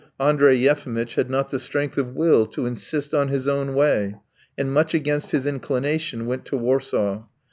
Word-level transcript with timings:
Andrey 0.19 0.57
Yefimitch 0.57 1.13
had 1.13 1.29
not 1.29 1.51
the 1.51 1.59
strength 1.59 1.95
of 1.95 2.15
will 2.15 2.47
to 2.47 2.65
insist 2.65 3.13
on 3.13 3.27
his 3.27 3.47
own 3.47 3.75
way, 3.75 4.15
and 4.57 4.73
much 4.73 4.95
against 4.95 5.29
his 5.29 5.45
inclination 5.45 6.25
went 6.25 6.43
to 6.45 6.57
Warsaw. 6.57 7.25